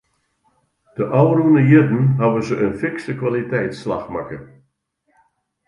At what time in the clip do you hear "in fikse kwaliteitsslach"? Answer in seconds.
2.65-4.07